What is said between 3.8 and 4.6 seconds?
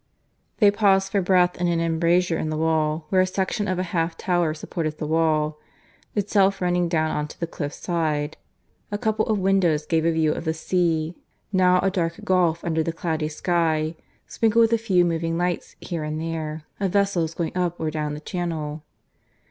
half tower